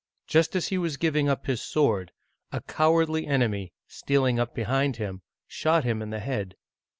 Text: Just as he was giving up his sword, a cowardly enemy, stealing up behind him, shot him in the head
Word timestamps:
Just 0.25 0.55
as 0.55 0.69
he 0.69 0.79
was 0.79 0.97
giving 0.97 1.29
up 1.29 1.45
his 1.45 1.61
sword, 1.61 2.11
a 2.51 2.61
cowardly 2.63 3.27
enemy, 3.27 3.71
stealing 3.85 4.39
up 4.39 4.55
behind 4.55 4.95
him, 4.97 5.21
shot 5.47 5.83
him 5.83 6.01
in 6.01 6.09
the 6.09 6.19
head 6.19 6.55